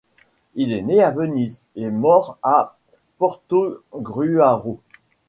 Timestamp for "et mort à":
1.75-2.75